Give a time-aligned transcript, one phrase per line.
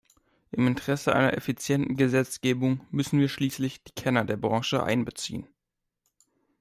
[0.49, 5.47] Im Interesse einer effizienten Gesetzgebung müssen wir schließlich die Kenner der Branche einbeziehen.